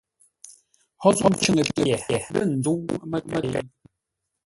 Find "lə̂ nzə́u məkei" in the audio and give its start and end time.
2.31-3.51